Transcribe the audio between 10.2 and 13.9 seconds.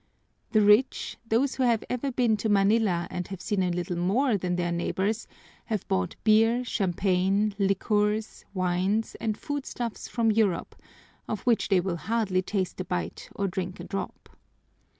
Europe, of which they will hardly taste a bite or drink a